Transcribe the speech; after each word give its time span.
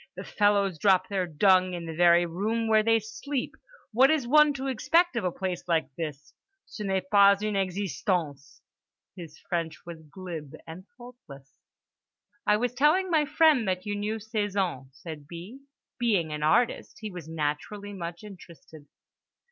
The 0.15 0.23
fellows 0.23 0.79
drop 0.79 1.09
their 1.09 1.27
dung 1.27 1.75
in 1.75 1.85
the 1.85 1.93
very 1.93 2.25
room 2.25 2.67
where 2.67 2.81
they 2.81 2.97
sleep. 2.97 3.55
What 3.91 4.09
is 4.09 4.27
one 4.27 4.51
to 4.53 4.65
expect 4.65 5.15
of 5.15 5.23
a 5.23 5.31
place 5.31 5.63
like 5.67 5.93
this? 5.95 6.33
Ce 6.65 6.79
n'est 6.79 7.07
pas 7.11 7.37
une 7.43 7.55
existence"—his 7.55 9.37
French 9.47 9.85
was 9.85 10.01
glib 10.01 10.55
and 10.65 10.85
faultless. 10.97 11.51
"I 12.47 12.57
was 12.57 12.73
telling 12.73 13.11
my 13.11 13.25
friend 13.25 13.67
that 13.67 13.85
you 13.85 13.95
knew 13.95 14.15
Cézanne," 14.15 14.87
said 14.91 15.27
B. 15.27 15.59
"Being 15.99 16.33
an 16.33 16.41
artist 16.41 16.97
he 17.01 17.11
was 17.11 17.27
naturally 17.27 17.93
much 17.93 18.23
interested." 18.23 18.87